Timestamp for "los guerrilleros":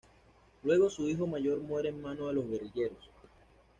2.33-3.07